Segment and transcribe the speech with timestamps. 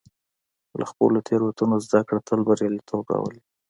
[0.79, 3.41] له خپلو تېروتنو زده کړه تل بریالیتوب راولي.